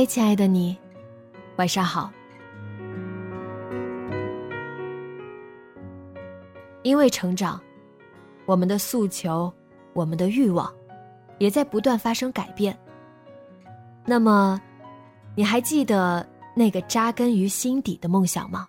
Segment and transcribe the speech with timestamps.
[0.00, 0.74] 嗨，亲爱的你，
[1.56, 2.10] 晚上好。
[6.82, 7.60] 因为成长，
[8.46, 9.52] 我们的诉求、
[9.92, 10.72] 我们的欲望，
[11.36, 12.74] 也在不断发生改变。
[14.06, 14.58] 那么，
[15.34, 18.66] 你还记得那个扎根于心底的梦想吗？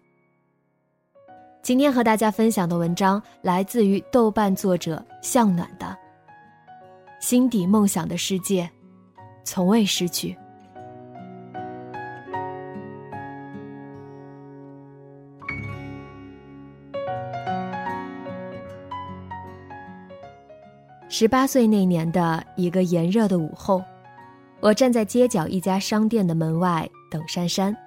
[1.62, 5.86] 今天和大家分享的文章来自于豆瓣作者向暖的
[7.26, 8.70] 《心底梦想的世界，
[9.46, 10.34] 从未失去》。
[21.22, 23.84] 十八岁那年的一个炎热的午后，
[24.60, 27.78] 我站在街角一家商店的门外等珊珊。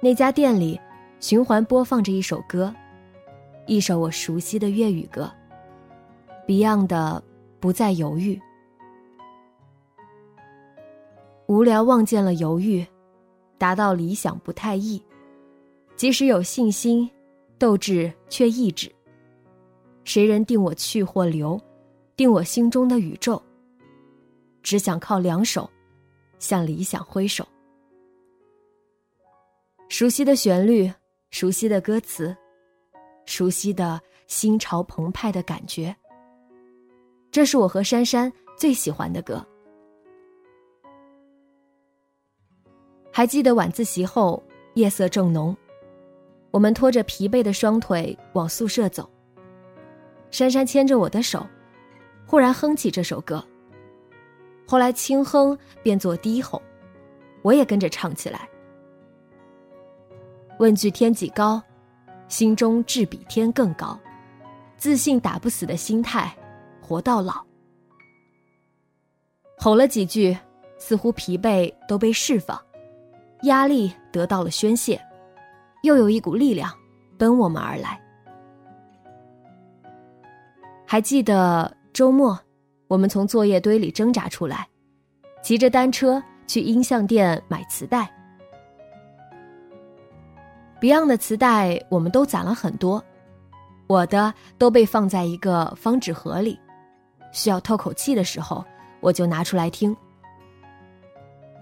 [0.00, 0.80] 那家店里
[1.20, 2.74] 循环播放着一首歌，
[3.66, 5.30] 一首我熟悉的粤语歌
[6.48, 7.22] ，Beyond 的
[7.60, 8.34] 《不再犹豫》。
[11.46, 12.84] 无聊望见了犹豫，
[13.56, 15.00] 达到理想不太易，
[15.94, 17.08] 即使有信心，
[17.56, 18.92] 斗志却抑制。
[20.04, 21.60] 谁人定我去或留，
[22.16, 23.40] 定我心中的宇宙。
[24.62, 25.68] 只想靠两手，
[26.38, 27.46] 向理想挥手。
[29.88, 30.90] 熟悉的旋律，
[31.30, 32.34] 熟悉的歌词，
[33.26, 35.94] 熟悉的心潮澎湃的感觉。
[37.30, 39.44] 这是我和珊珊最喜欢的歌。
[43.12, 44.42] 还记得晚自习后，
[44.74, 45.56] 夜色正浓，
[46.50, 49.08] 我们拖着疲惫的双腿往宿舍走。
[50.32, 51.46] 珊珊牵着我的手，
[52.26, 53.44] 忽然哼起这首歌。
[54.66, 56.60] 后来轻哼变作低吼，
[57.42, 58.48] 我也跟着唱起来。
[60.58, 61.62] 问句天几高，
[62.28, 63.98] 心中志比天更高，
[64.78, 66.34] 自信打不死的心态，
[66.80, 67.44] 活到老。
[69.58, 70.36] 吼了几句，
[70.78, 72.58] 似乎疲惫都被释放，
[73.42, 74.98] 压力得到了宣泄，
[75.82, 76.72] 又有一股力量
[77.18, 78.00] 奔我们而来。
[80.92, 82.38] 还记得周末，
[82.86, 84.68] 我们从作业堆里挣扎出来，
[85.42, 88.12] 骑着单车去音像店买磁带。
[90.82, 93.02] Beyond 的磁带我们都攒了很多，
[93.86, 96.60] 我的都被放在一个方纸盒里，
[97.32, 98.62] 需要透口气的时候
[99.00, 99.96] 我就拿出来听。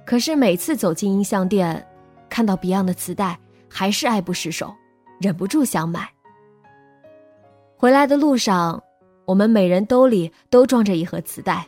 [0.05, 1.87] 可是每次走进音像店，
[2.29, 4.75] 看到 Beyond 的磁带，还是爱不释手，
[5.21, 6.11] 忍不住想买。
[7.77, 8.83] 回来的路上。
[9.31, 11.65] 我们每人兜里都装着一盒磁带，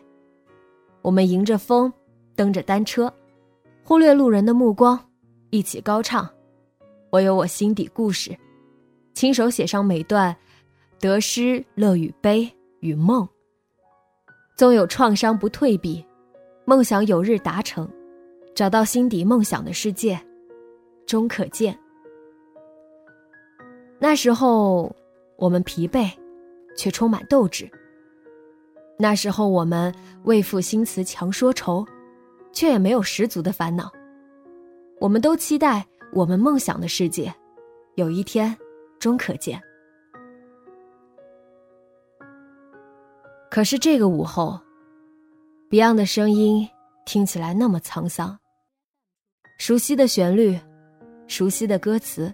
[1.01, 1.93] 我们迎着风，
[2.35, 3.15] 蹬着单车，
[3.85, 4.99] 忽略路人的目光，
[5.51, 6.29] 一起高唱
[7.11, 8.37] ：“我有我心底故事，
[9.15, 10.37] 亲手写上每段
[10.99, 13.29] 得失、乐与悲与梦。
[14.57, 16.05] 纵有创伤不退避，
[16.65, 17.89] 梦想有日达成，
[18.57, 20.21] 找到心底梦想的世界，
[21.07, 21.79] 终可见。”
[24.03, 24.93] 那时候，
[25.37, 26.11] 我们疲惫。
[26.77, 27.71] 却充满斗志。
[28.99, 29.93] 那时候我们
[30.25, 31.85] 为赋新词强说愁，
[32.53, 33.91] 却也没有十足的烦恼。
[35.01, 37.35] 我们都期待我们梦想的世界，
[37.97, 38.57] 有一天
[39.01, 39.61] 终可见。
[43.51, 44.59] 可是这个午后
[45.69, 46.69] ，Beyond 的声音
[47.05, 48.39] 听起来那么沧桑。
[49.59, 50.59] 熟悉的旋律，
[51.27, 52.33] 熟悉的歌词，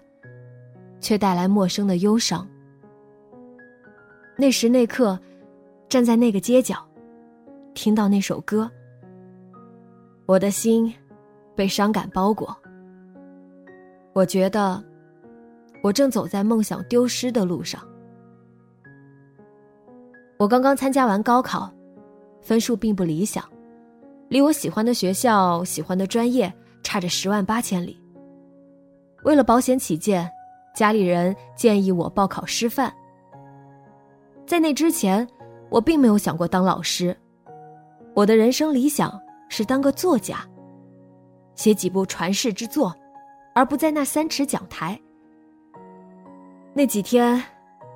[1.01, 2.47] 却带来陌生的忧伤。
[4.39, 5.19] 那时那刻，
[5.89, 6.77] 站在那个街角，
[7.73, 8.71] 听到那首歌，
[10.25, 10.93] 我的心
[11.57, 12.55] 被伤感包裹。
[14.13, 14.81] 我觉得，
[15.83, 17.85] 我正走在梦想丢失的路上。
[20.37, 21.69] 我刚刚参加完高考，
[22.41, 23.43] 分数并不理想，
[24.29, 26.51] 离我喜欢的学校、喜欢的专业
[26.81, 27.99] 差着十万八千里。
[29.25, 30.31] 为了保险起见，
[30.73, 32.89] 家里人建议我报考师范。
[34.49, 35.27] 在那之前，
[35.69, 37.15] 我并没有想过当老师，
[38.15, 39.13] 我的人生理想
[39.47, 40.39] 是当个作家，
[41.53, 42.91] 写几部传世之作，
[43.53, 44.99] 而不在那三尺讲台。
[46.73, 47.39] 那几天，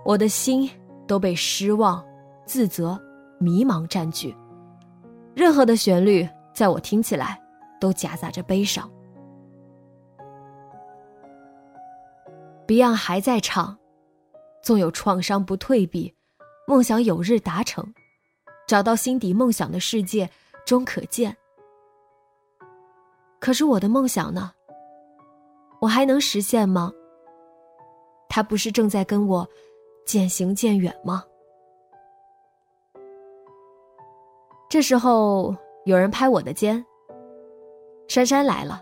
[0.06, 0.70] 我的心
[1.08, 2.06] 都被失望、
[2.46, 3.02] 自责、
[3.40, 4.32] 迷茫占据，
[5.34, 7.42] 任何的旋律在我听起来
[7.80, 8.88] 都夹杂着悲伤。
[12.68, 13.76] Beyond 还在唱，
[14.62, 16.14] 纵有创伤不退避，
[16.66, 17.86] 梦想有日达成，
[18.68, 20.30] 找到心底梦想的世界
[20.66, 21.36] 终可见。
[23.40, 24.52] 可是我的梦想呢？
[25.82, 26.92] 我还能实现吗？
[28.30, 29.48] 它不是正在跟我
[30.06, 31.24] 渐行渐远吗？
[34.70, 35.54] 这时候
[35.86, 36.84] 有人拍我的肩，
[38.08, 38.82] 珊珊来了，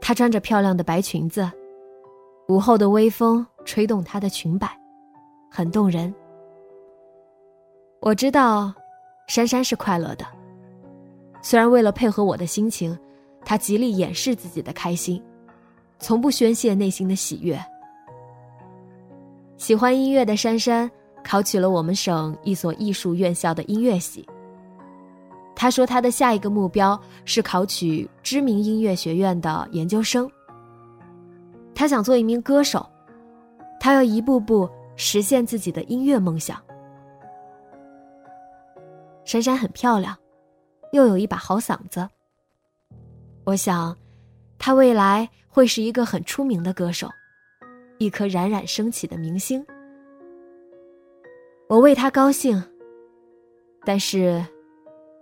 [0.00, 1.50] 她穿着漂亮的白裙子。
[2.48, 4.78] 午后的微风吹动她的裙摆，
[5.50, 6.14] 很动人。
[8.04, 8.74] 我知道，
[9.28, 10.26] 珊珊是快乐的。
[11.40, 12.98] 虽然为了配合我的心情，
[13.44, 15.22] 她极力掩饰自己的开心，
[16.00, 17.56] 从不宣泄内心的喜悦。
[19.56, 20.90] 喜欢音乐的珊珊
[21.22, 24.28] 考取了我们省一所艺术院校的音乐系。
[25.54, 30.28] 她说，她的下一个目标是考取知名音乐学院的研究生。
[31.72, 32.84] 她想做一名歌手，
[33.78, 36.60] 她要一步步实现自己的音乐梦想。
[39.24, 40.16] 珊珊很漂亮，
[40.92, 42.08] 又有一把好嗓子。
[43.44, 43.96] 我想，
[44.58, 47.08] 她未来会是一个很出名的歌手，
[47.98, 49.64] 一颗冉冉升起的明星。
[51.68, 52.62] 我为她高兴，
[53.84, 54.44] 但是，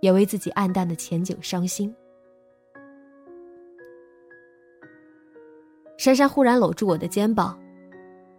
[0.01, 1.93] 也为自己暗淡的前景伤心。
[5.97, 7.57] 珊珊忽然搂住我的肩膀，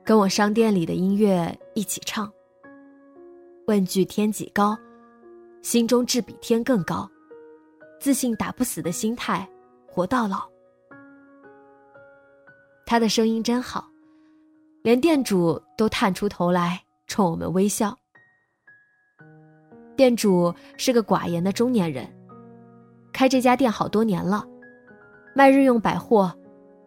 [0.04, 2.30] 跟我商店里的音乐一起唱。
[3.66, 4.76] 问句天几高，
[5.62, 7.08] 心中志比天更高，
[8.00, 9.48] 自信打不死的心态，
[9.86, 10.42] 活到老。
[12.84, 13.88] 他的声音真好，
[14.82, 17.96] 连店主都探出头来冲我们微笑。
[19.94, 22.12] 店主是个寡言的中年人，
[23.12, 24.44] 开这家店好多年了，
[25.32, 26.30] 卖日用百货。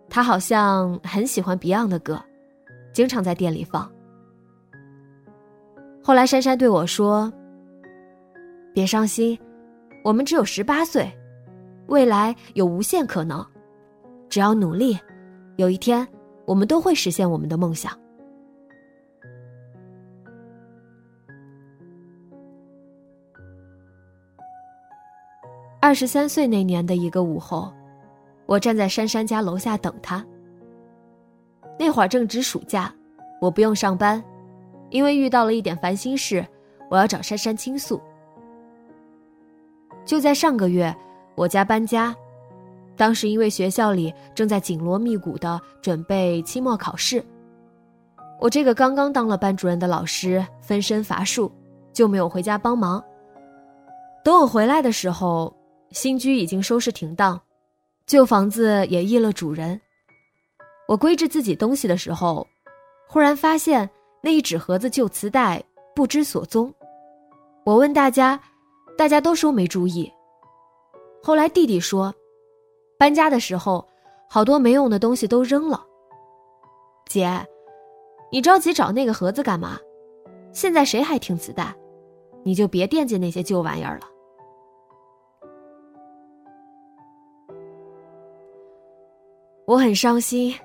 [0.09, 2.21] 他好像很喜欢 Beyond 的歌，
[2.93, 3.89] 经常在店里放。
[6.03, 7.33] 后来珊珊对我说
[8.75, 9.39] ：“别伤心，
[10.03, 11.09] 我们只有十八岁，
[11.87, 13.41] 未来有无限可能，
[14.27, 14.99] 只要努力，
[15.55, 16.05] 有一天
[16.45, 17.97] 我们都会实现我们的梦想。”
[25.79, 27.73] 二十三岁那年的一个午后。
[28.47, 30.23] 我站在珊珊家楼下等她。
[31.79, 32.93] 那会儿正值暑假，
[33.41, 34.23] 我不用上班，
[34.91, 36.45] 因为遇到了一点烦心事，
[36.89, 37.99] 我要找珊珊倾诉。
[40.05, 40.95] 就在上个月，
[41.35, 42.15] 我家搬家，
[42.95, 47.23] 当时因为学校里正在紧锣密鼓的准备期末考试，
[48.39, 51.51] 我这个刚刚当了班主任的老师分身乏术，
[51.91, 53.03] 就没有回家帮忙。
[54.23, 55.55] 等我回来的时候，
[55.91, 57.39] 新居已经收拾停当。
[58.05, 59.79] 旧房子也易了主人。
[60.87, 62.45] 我归置自己东西的时候，
[63.07, 63.89] 忽然发现
[64.21, 65.63] 那一纸盒子旧磁带
[65.95, 66.71] 不知所踪。
[67.63, 68.39] 我问大家，
[68.97, 70.11] 大家都说没注意。
[71.21, 72.13] 后来弟弟说，
[72.97, 73.85] 搬家的时候，
[74.29, 75.85] 好多没用的东西都扔了。
[77.07, 77.45] 姐，
[78.31, 79.77] 你着急找那个盒子干嘛？
[80.53, 81.75] 现在谁还听磁带？
[82.43, 84.07] 你就别惦记那些旧玩意儿了。
[89.65, 90.55] 我很伤心，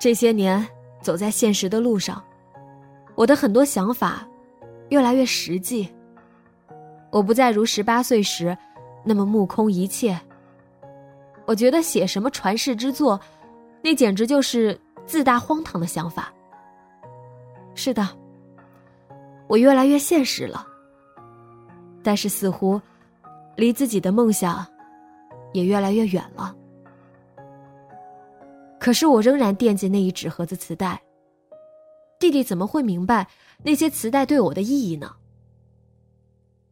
[0.00, 0.66] 这些年
[1.00, 2.22] 走在现实的路上，
[3.14, 4.28] 我的很多想法
[4.88, 5.88] 越来越实际。
[7.10, 8.56] 我不再如十八岁时
[9.04, 10.18] 那么目空一切。
[11.46, 13.20] 我觉得写什么传世之作，
[13.82, 16.32] 那简直就是自大荒唐的想法。
[17.74, 18.06] 是的，
[19.48, 20.64] 我越来越现实了，
[22.02, 22.80] 但是似乎
[23.56, 24.64] 离自己的梦想
[25.52, 26.54] 也越来越远了。
[28.78, 31.00] 可是我仍然惦记那一纸盒子磁带。
[32.18, 33.26] 弟弟怎么会明白
[33.62, 35.10] 那些磁带对我的意义呢？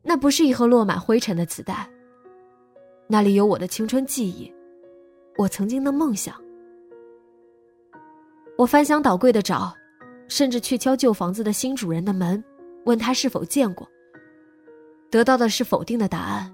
[0.09, 1.87] 那不是一盒落满灰尘的磁带，
[3.07, 4.51] 那里有我的青春记忆，
[5.37, 6.35] 我曾经的梦想。
[8.57, 9.71] 我翻箱倒柜的找，
[10.27, 12.43] 甚至去敲旧房子的新主人的门，
[12.87, 13.87] 问他是否见过。
[15.11, 16.51] 得到的是否定的答案。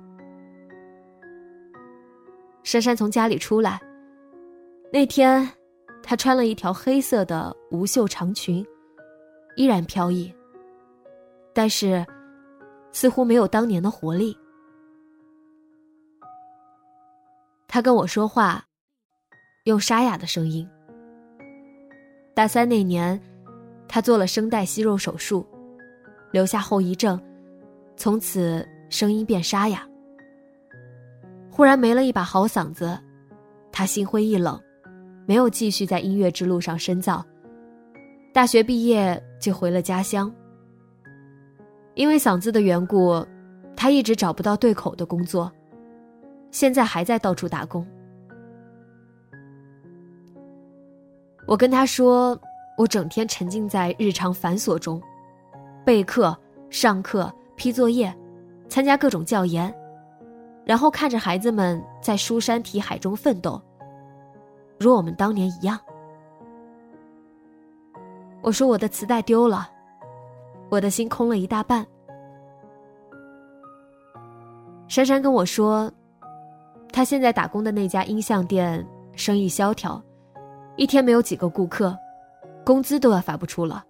[2.64, 3.80] 珊珊从家里出来。
[4.92, 5.48] 那天，
[6.02, 8.66] 她穿了一条黑色的无袖长裙，
[9.54, 10.34] 依然飘逸，
[11.52, 12.04] 但是
[12.94, 14.34] 似乎没有当年的活力。
[17.66, 18.64] 他跟我说话，
[19.64, 20.66] 用沙哑的声音。
[22.34, 23.20] 大三那年，
[23.88, 25.44] 他做了声带息肉手术，
[26.30, 27.20] 留下后遗症，
[27.96, 29.86] 从此声音变沙哑。
[31.50, 32.96] 忽然没了一把好嗓子，
[33.72, 34.60] 他心灰意冷，
[35.26, 37.26] 没有继续在音乐之路上深造。
[38.32, 40.32] 大学毕业就回了家乡。
[41.94, 43.24] 因为嗓子的缘故，
[43.76, 45.50] 他一直找不到对口的工作，
[46.50, 47.86] 现在还在到处打工。
[51.46, 52.38] 我跟他说，
[52.76, 55.00] 我整天沉浸在日常繁琐中，
[55.84, 56.36] 备课、
[56.70, 58.12] 上课、批作业，
[58.68, 59.72] 参加各种教研。
[60.64, 63.60] 然后看着孩子们在书山题海中奋斗，
[64.80, 65.78] 如我们当年一样。
[68.40, 69.68] 我说我的磁带丢了，
[70.74, 71.86] 我的心空了一大半。
[74.88, 75.90] 珊珊跟我说，
[76.92, 80.02] 她现在打工的那家音像店生意萧条，
[80.76, 81.96] 一天没有几个顾客，
[82.64, 83.84] 工资都要发不出了。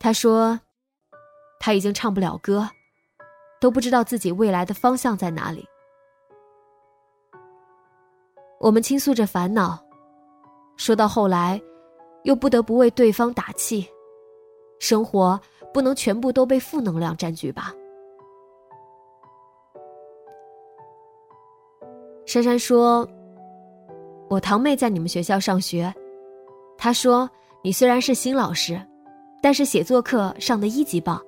[0.00, 0.58] 她说，
[1.60, 2.68] 她已经唱不了歌。
[3.60, 5.62] 都不知道自己未来的方向在哪里。
[8.58, 9.78] 我们倾诉着烦恼，
[10.78, 11.60] 说到后来，
[12.22, 13.86] 又不得不为对方打气。
[14.80, 15.40] 生活
[15.72, 17.72] 不能全部都被负能量占据吧？
[22.26, 23.08] 珊珊说
[24.28, 25.92] ：“我堂妹在你们学校上学，
[26.76, 27.28] 她说
[27.62, 28.80] 你虽然是新老师，
[29.42, 31.20] 但是写作课上的一级棒。”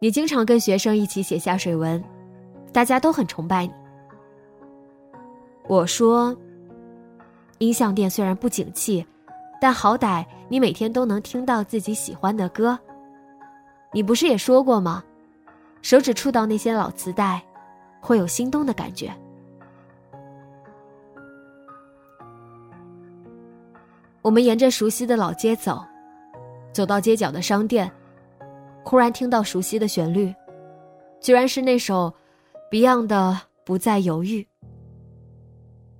[0.00, 2.02] 你经常跟学生一起写下水文，
[2.72, 3.72] 大家都很崇拜你。
[5.66, 6.34] 我说，
[7.58, 9.04] 音像店虽然不景气，
[9.60, 12.78] 但好歹你每天都能听到自己喜欢的歌。
[13.92, 15.02] 你不是也说过吗？
[15.80, 17.42] 手指触到那些老磁带，
[18.00, 19.12] 会有心动的感觉。
[24.22, 25.82] 我们沿着熟悉的老街走，
[26.72, 27.90] 走到街角的商店。
[28.84, 30.34] 忽然听到熟悉的旋律，
[31.20, 32.12] 居然是那首
[32.70, 34.42] Beyond 的《不再犹豫》。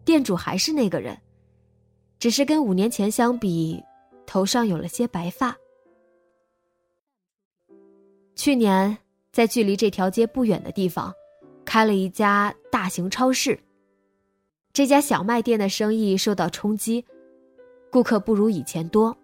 [0.04, 1.16] 店主还是那个人，
[2.18, 3.82] 只是跟五年前相比，
[4.26, 5.56] 头上有了些白发。
[8.34, 8.96] 去年
[9.32, 11.12] 在距离这条街不远的地方，
[11.64, 13.58] 开了一家大型超市。
[14.72, 17.04] 这家小卖店的生意受到冲击，
[17.90, 19.16] 顾客不如以前多。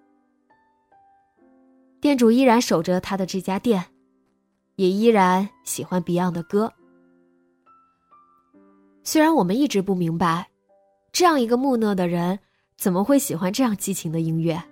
[2.00, 3.84] 店主依然守着他的这家店，
[4.76, 6.72] 也依然喜欢 Beyond 的歌。
[9.02, 10.48] 虽然我们一直不明白，
[11.12, 12.38] 这样一个木讷的人
[12.76, 14.62] 怎么会喜欢这样激情的音乐。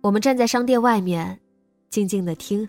[0.00, 1.40] 我们站在商店外面，
[1.88, 2.68] 静静的听。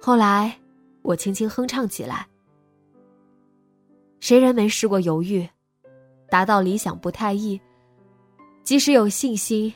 [0.00, 0.56] 后来，
[1.02, 2.26] 我轻轻哼唱起来。
[4.20, 5.48] 谁人没试过犹豫？
[6.30, 7.60] 达到理想不太易。
[8.62, 9.72] 即使有信心，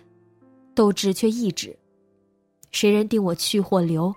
[0.72, 1.76] 斗志却抑制。
[2.70, 4.14] 谁人定我去或留，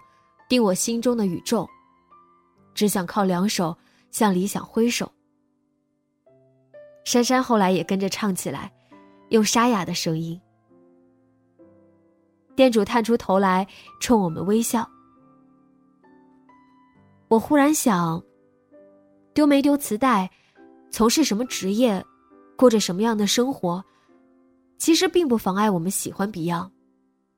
[0.48, 1.68] 定我心中的宇宙？
[2.76, 3.76] 只想靠两手
[4.12, 5.12] 向理想挥手。
[7.04, 8.72] 珊珊后来也跟着唱起来，
[9.30, 10.40] 用沙哑的声音。
[12.56, 13.66] 店主探出头来，
[14.00, 14.88] 冲我们微笑。
[17.30, 18.22] 我忽然想，
[19.34, 20.30] 丢没丢磁带，
[20.92, 22.04] 从事什么职业，
[22.58, 23.84] 过着什么样的生活？
[24.78, 26.72] 其实并不妨碍我们喜欢 Beyond，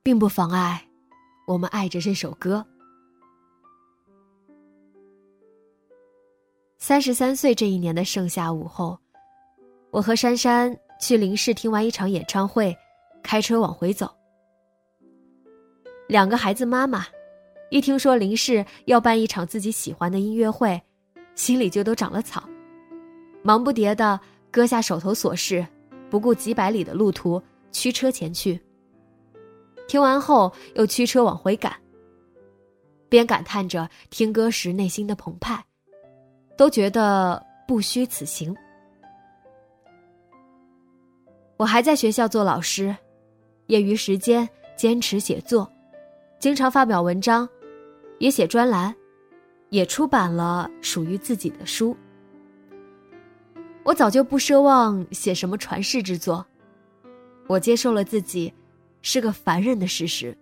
[0.01, 0.87] 并不妨碍
[1.47, 2.65] 我们爱着这首歌。
[6.77, 8.97] 三十三岁这一年的盛夏午后，
[9.91, 12.75] 我和珊珊去林氏听完一场演唱会，
[13.21, 14.09] 开车往回走。
[16.07, 17.05] 两个孩子妈妈，
[17.69, 20.81] 一听说林氏要办一场自己喜欢的音乐会，
[21.35, 22.43] 心里就都长了草，
[23.43, 24.17] 忙不迭的
[24.49, 25.65] 割下手头琐事。
[26.09, 28.59] 不顾几百里的路途，驱车前去。
[29.87, 31.73] 听完后，又驱车往回赶。
[33.07, 35.63] 边感叹着听歌时内心的澎湃，
[36.57, 38.53] 都觉得不虚此行。
[41.61, 42.95] 我还在学校做老师，
[43.67, 45.71] 业余时间坚持写作，
[46.39, 47.47] 经常发表文章，
[48.17, 48.95] 也写专栏，
[49.69, 51.95] 也出版了属于自己的书。
[53.83, 56.43] 我早就不奢望写什么传世之作，
[57.45, 58.51] 我接受了自己
[59.03, 60.35] 是个凡人的事实。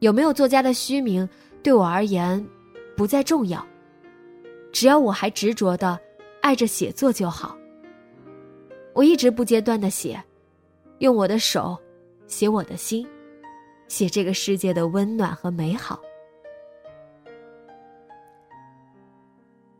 [0.00, 1.26] 有没有作家的虚名，
[1.62, 2.46] 对我而言
[2.94, 3.66] 不再重要。
[4.74, 5.98] 只要我还执着的
[6.42, 7.56] 爱着写作就好。
[8.94, 10.22] 我一直不间断的写，
[10.98, 11.76] 用我的手
[12.28, 13.06] 写我的心，
[13.88, 16.00] 写这个世界的温暖和美好。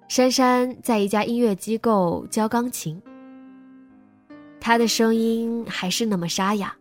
[0.08, 3.00] 珊珊在一家音乐机构教钢琴，
[4.60, 6.76] 她的声音还是那么沙哑。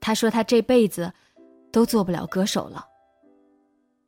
[0.00, 1.12] 她说她这辈子
[1.72, 2.86] 都做不了歌手了，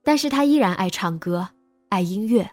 [0.02, 1.48] 但是她依然爱唱歌，
[1.88, 2.48] 爱音乐。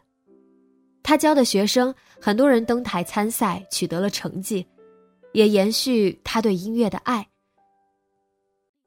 [1.03, 4.65] 他教的学生，很多人登台参赛，取得了成绩，
[5.33, 7.27] 也延续他对音乐的爱。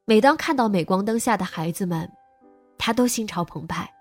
[0.06, 2.10] 每当看到镁光灯下的孩子们，
[2.78, 3.92] 他都心潮澎湃。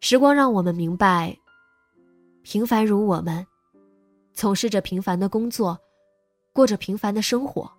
[0.00, 1.36] 时光让我们明白，
[2.42, 3.46] 平凡如我们，
[4.32, 5.78] 从事着平凡的工作，
[6.52, 7.70] 过着平凡的生活。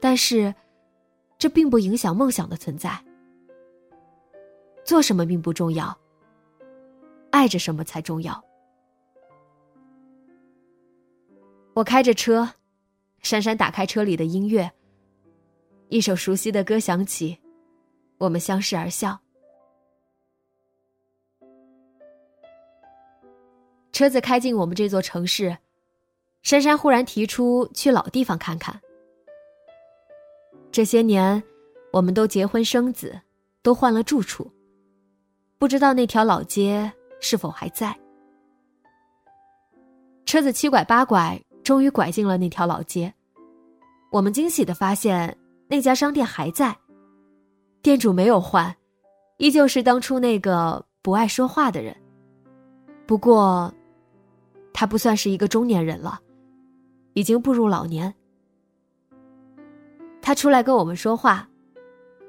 [0.00, 0.52] 但是，
[1.38, 3.02] 这并不影响梦想的存在。
[4.84, 5.96] 做什么并不重要，
[7.30, 8.42] 爱着什么才重要。
[11.74, 12.48] 我开着车，
[13.20, 14.70] 珊珊打开车里的音乐，
[15.88, 17.38] 一首熟悉的歌响起，
[18.18, 19.18] 我们相视而笑。
[23.92, 25.56] 车子开进我们这座城市，
[26.42, 28.80] 珊珊忽然提出去老地方看看。
[30.72, 31.42] 这些年，
[31.92, 33.20] 我们都结婚生子，
[33.62, 34.50] 都换了住处。
[35.60, 36.90] 不知道那条老街
[37.20, 37.94] 是否还在？
[40.24, 43.12] 车子七拐八拐，终于拐进了那条老街。
[44.10, 45.36] 我们惊喜的发现，
[45.68, 46.74] 那家商店还在，
[47.82, 48.74] 店主没有换，
[49.36, 51.94] 依旧是当初那个不爱说话的人。
[53.06, 53.70] 不过，
[54.72, 56.18] 他不算是一个中年人了，
[57.12, 58.14] 已经步入老年。
[60.22, 61.46] 他出来跟我们说话，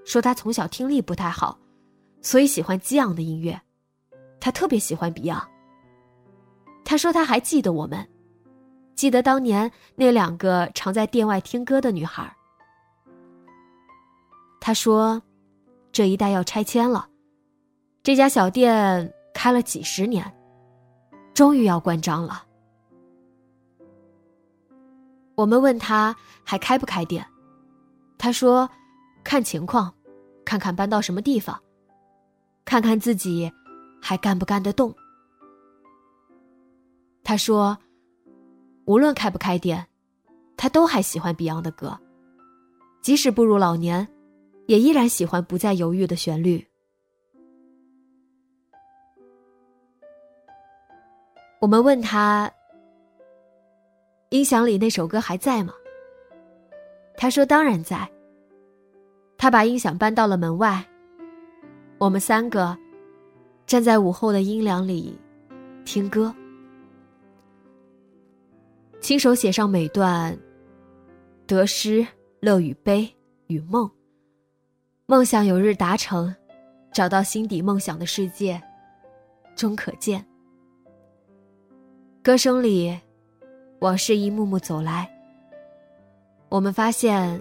[0.03, 1.57] 说他从小听力不太好。
[2.21, 3.59] 所以喜欢激昂的音乐，
[4.39, 5.43] 他特别喜欢 Beyond。
[6.85, 8.07] 他说他还记得我们，
[8.95, 12.35] 记得当年那两个常在店外听歌的女孩。
[14.59, 15.21] 他说，
[15.91, 17.07] 这一带要拆迁了，
[18.03, 20.31] 这家小店开了几十年，
[21.33, 22.43] 终于要关张了。
[25.33, 27.25] 我们问他还开不开店，
[28.19, 28.69] 他说，
[29.23, 29.91] 看情况，
[30.45, 31.59] 看看搬到什么地方。
[32.65, 33.51] 看看自己
[34.01, 34.93] 还干不干得动。
[37.23, 37.77] 他说
[38.85, 39.87] ：“无论开不开店，
[40.57, 41.97] 他都还喜欢 Beyond 的歌，
[43.01, 44.07] 即使步入老年，
[44.67, 46.65] 也依然喜欢不再犹豫的旋律。”
[51.61, 52.51] 我们问他
[54.29, 55.73] ：“音响里那首歌还在吗？”
[57.15, 58.09] 他说：“当然在。”
[59.37, 60.83] 他把音响搬到了门外。
[62.01, 62.75] 我们三个
[63.67, 65.15] 站在午后的阴凉里
[65.85, 66.33] 听歌，
[68.99, 70.35] 亲手写上每段
[71.45, 72.03] 得失、
[72.39, 73.07] 乐与悲
[73.45, 73.87] 与梦。
[75.05, 76.35] 梦想有日达成，
[76.91, 78.59] 找到心底梦想的世界，
[79.55, 80.25] 终可见。
[82.23, 82.99] 歌声里，
[83.81, 85.07] 往事一幕幕走来。
[86.49, 87.39] 我们发现，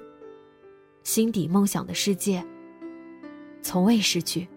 [1.03, 2.45] 心底梦想的世界。
[3.63, 4.49] 从未失去。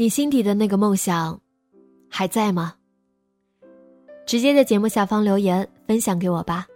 [0.00, 1.38] 你心底的那个梦想，
[2.08, 2.74] 还在吗？
[4.24, 6.66] 直接在节目下方留言分享给我吧。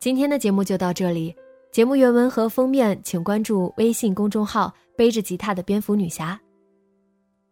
[0.00, 1.36] 今天的节目就到这里，
[1.70, 6.40] 节目原文和封面请关注微信公众号“背着吉他的蝙蝠女侠”。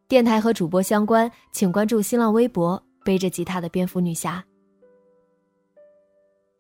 [0.09, 4.43] 电台和主播相关，请关注新浪微博“背着吉他的蝙蝠女侠”。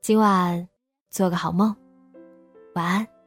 [0.03, 0.69] 今晚
[1.09, 1.75] 做个好梦，
[2.75, 3.20] 晚安。